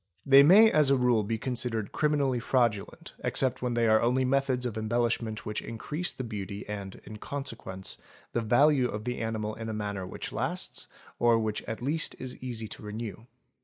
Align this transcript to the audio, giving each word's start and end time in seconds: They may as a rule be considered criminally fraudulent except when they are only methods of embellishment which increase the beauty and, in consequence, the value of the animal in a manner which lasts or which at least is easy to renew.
They 0.25 0.41
may 0.41 0.71
as 0.71 0.89
a 0.89 0.97
rule 0.97 1.21
be 1.21 1.37
considered 1.37 1.91
criminally 1.91 2.39
fraudulent 2.39 3.13
except 3.23 3.61
when 3.61 3.75
they 3.75 3.87
are 3.87 4.01
only 4.01 4.25
methods 4.25 4.65
of 4.65 4.75
embellishment 4.75 5.45
which 5.45 5.61
increase 5.61 6.11
the 6.11 6.23
beauty 6.23 6.67
and, 6.67 6.99
in 7.05 7.17
consequence, 7.17 7.99
the 8.33 8.41
value 8.41 8.87
of 8.89 9.03
the 9.03 9.19
animal 9.19 9.53
in 9.53 9.69
a 9.69 9.73
manner 9.75 10.07
which 10.07 10.31
lasts 10.31 10.87
or 11.19 11.37
which 11.37 11.61
at 11.65 11.83
least 11.83 12.15
is 12.17 12.35
easy 12.37 12.67
to 12.69 12.81
renew. 12.81 13.27